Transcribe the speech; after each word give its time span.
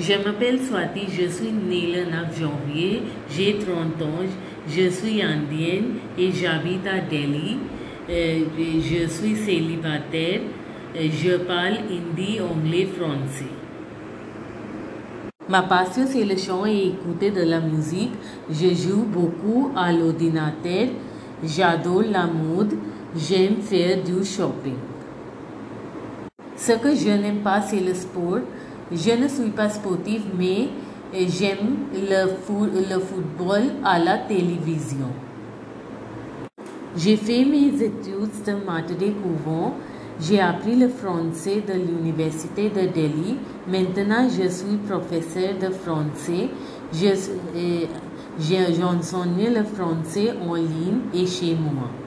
Je 0.00 0.14
m'appelle 0.14 0.58
Swati, 0.58 1.02
je 1.10 1.28
suis 1.28 1.52
née 1.52 1.92
le 1.94 2.10
9 2.10 2.40
janvier, 2.40 3.02
j'ai 3.30 3.58
30 3.58 4.00
ans, 4.00 4.24
je 4.66 4.88
suis 4.88 5.20
indienne 5.20 5.96
et 6.16 6.32
j'habite 6.32 6.86
à 6.86 7.00
Delhi. 7.00 7.58
Euh, 8.08 8.44
je 8.56 9.06
suis 9.06 9.36
célibataire, 9.36 10.40
euh, 10.96 11.06
je 11.12 11.36
parle 11.36 11.80
hindi, 11.90 12.40
anglais, 12.40 12.88
français. 12.96 13.52
Ma 15.50 15.62
passion 15.62 16.04
c'est 16.06 16.24
le 16.24 16.36
chant 16.38 16.64
et 16.64 16.94
écouter 16.94 17.30
de 17.30 17.42
la 17.42 17.60
musique. 17.60 18.12
Je 18.48 18.68
joue 18.68 19.04
beaucoup 19.04 19.70
à 19.76 19.92
l'ordinateur. 19.92 20.88
J'adore 21.44 22.04
la 22.10 22.26
mode. 22.26 22.72
J'aime 23.14 23.56
faire 23.56 24.02
du 24.02 24.24
shopping. 24.24 24.78
Ce 26.56 26.72
que 26.72 26.94
je 26.94 27.10
n'aime 27.10 27.40
pas 27.40 27.60
c'est 27.60 27.80
le 27.80 27.92
sport. 27.92 28.40
Je 28.92 29.12
ne 29.12 29.28
suis 29.28 29.50
pas 29.50 29.68
sportive 29.68 30.24
mais 30.36 30.68
j'aime 31.12 31.76
le, 31.94 32.26
foot, 32.42 32.70
le 32.74 32.98
football 32.98 33.62
à 33.84 33.98
la 33.98 34.18
télévision. 34.18 35.06
J'ai 36.96 37.16
fait 37.16 37.44
mes 37.44 37.68
études 37.82 38.44
de 38.44 38.52
Materday 38.66 39.12
Couvent. 39.22 39.74
J'ai 40.20 40.40
appris 40.40 40.74
le 40.74 40.88
français 40.88 41.62
de 41.66 41.72
l'université 41.74 42.68
de 42.68 42.92
Delhi. 42.92 43.36
Maintenant, 43.68 44.28
je 44.28 44.48
suis 44.48 44.76
professeur 44.88 45.54
de 45.58 45.70
français. 45.70 46.48
J'enseigne 46.92 47.86
le 49.54 49.62
français 49.64 50.34
en 50.44 50.54
ligne 50.54 51.02
et 51.14 51.26
chez 51.26 51.54
moi. 51.54 51.99